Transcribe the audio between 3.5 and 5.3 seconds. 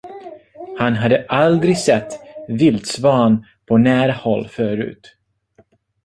på nära håll förut.